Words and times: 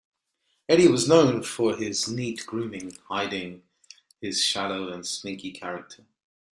Eddie 0.67 0.87
was 0.87 1.07
known 1.07 1.43
for 1.43 1.75
his 1.77 2.07
neat 2.07 2.43
grooming-hiding 2.47 3.61
his 4.19 4.43
shallow 4.43 4.87
and 4.91 5.05
sneaky 5.05 5.51
character. 5.51 6.07